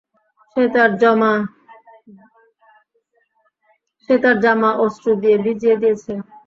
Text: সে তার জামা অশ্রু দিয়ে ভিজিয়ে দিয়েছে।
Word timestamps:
সে 4.09 4.15
তার 4.23 4.35
জামা 4.43 4.69
অশ্রু 4.83 5.11
দিয়ে 5.21 5.37
ভিজিয়ে 5.45 5.75
দিয়েছে। 5.81 6.13